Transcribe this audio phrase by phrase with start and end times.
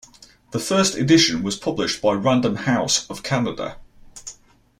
[0.49, 3.77] The first edition was published by Random House of Canada.